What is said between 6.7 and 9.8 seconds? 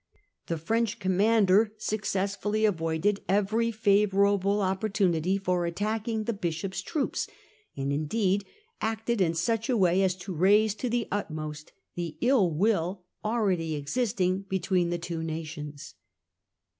troops, and indeed acted in such a